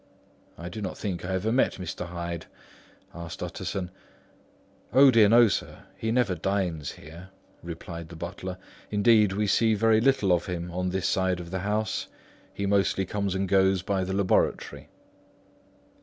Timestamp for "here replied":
6.93-8.09